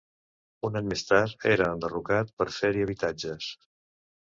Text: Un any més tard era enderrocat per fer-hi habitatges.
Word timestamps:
Un 0.69 0.79
any 0.79 0.87
més 0.93 1.03
tard 1.11 1.47
era 1.53 1.69
enderrocat 1.75 2.35
per 2.41 2.51
fer-hi 2.59 2.87
habitatges. 2.91 3.57